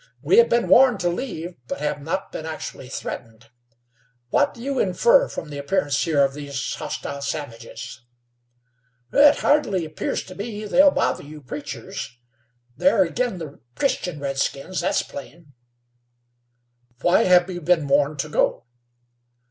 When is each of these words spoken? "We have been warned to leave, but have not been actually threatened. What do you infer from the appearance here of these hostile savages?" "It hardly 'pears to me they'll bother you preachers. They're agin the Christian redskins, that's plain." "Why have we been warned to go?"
"We 0.23 0.37
have 0.39 0.49
been 0.49 0.67
warned 0.67 0.99
to 1.01 1.09
leave, 1.09 1.57
but 1.67 1.79
have 1.79 2.01
not 2.01 2.31
been 2.31 2.43
actually 2.47 2.89
threatened. 2.89 3.51
What 4.29 4.51
do 4.55 4.59
you 4.63 4.79
infer 4.79 5.27
from 5.29 5.49
the 5.51 5.59
appearance 5.59 6.03
here 6.03 6.25
of 6.25 6.33
these 6.33 6.73
hostile 6.73 7.21
savages?" 7.21 8.01
"It 9.13 9.35
hardly 9.41 9.87
'pears 9.89 10.23
to 10.23 10.33
me 10.33 10.65
they'll 10.65 10.89
bother 10.89 11.21
you 11.21 11.39
preachers. 11.39 12.17
They're 12.75 13.05
agin 13.05 13.37
the 13.37 13.59
Christian 13.75 14.19
redskins, 14.19 14.81
that's 14.81 15.03
plain." 15.03 15.53
"Why 17.03 17.25
have 17.25 17.47
we 17.47 17.59
been 17.59 17.87
warned 17.87 18.17
to 18.21 18.29
go?" 18.29 18.65